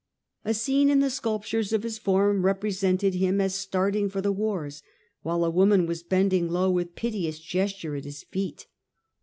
A 0.43 0.55
scene 0.55 0.89
in 0.89 0.99
the 0.99 1.11
sculptures 1.11 1.71
later 1.71 1.83
ages. 1.85 1.99
forum 1.99 2.43
represented 2.43 3.13
him 3.13 3.39
as 3.39 3.53
starting 3.53 4.09
for 4.09 4.19
the 4.19 4.31
wars, 4.31 4.81
while 5.21 5.45
a 5.45 5.51
woman 5.51 5.85
was 5.85 6.01
bending 6.01 6.49
low 6.49 6.71
with 6.71 6.95
piteous 6.95 7.37
gesture 7.37 7.95
at 7.95 8.05
his 8.05 8.23
feet. 8.23 8.65